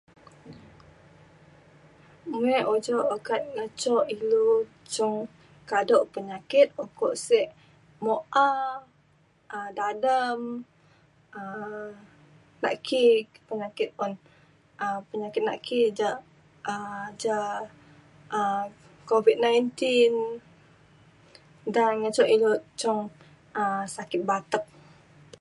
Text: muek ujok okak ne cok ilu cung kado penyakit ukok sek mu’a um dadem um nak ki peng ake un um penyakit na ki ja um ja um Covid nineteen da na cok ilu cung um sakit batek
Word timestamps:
muek 2.29 2.65
ujok 2.73 3.05
okak 3.15 3.41
ne 3.55 3.63
cok 3.81 4.03
ilu 4.15 4.45
cung 4.93 5.15
kado 5.69 5.97
penyakit 6.13 6.67
ukok 6.83 7.13
sek 7.27 7.47
mu’a 8.03 8.47
um 9.55 9.65
dadem 9.77 10.41
um 11.39 11.85
nak 12.61 12.75
ki 12.87 13.03
peng 13.47 13.63
ake 13.67 13.85
un 14.03 14.13
um 14.83 14.99
penyakit 15.09 15.43
na 15.47 15.55
ki 15.65 15.79
ja 15.99 16.09
um 16.71 17.03
ja 17.21 17.37
um 18.37 18.65
Covid 19.09 19.37
nineteen 19.45 20.13
da 21.75 21.85
na 22.01 22.09
cok 22.15 22.31
ilu 22.35 22.51
cung 22.81 23.01
um 23.61 23.81
sakit 23.95 24.21
batek 24.29 24.63